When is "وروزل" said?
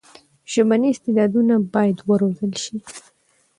2.09-2.51